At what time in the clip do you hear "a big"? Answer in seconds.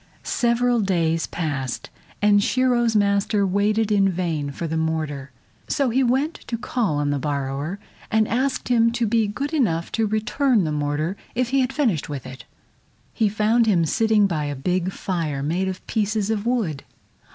14.45-14.91